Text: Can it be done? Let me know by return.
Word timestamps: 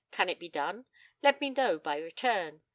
Can 0.09 0.29
it 0.29 0.39
be 0.39 0.49
done? 0.49 0.85
Let 1.21 1.39
me 1.39 1.51
know 1.51 1.77
by 1.77 1.97
return. 1.97 2.63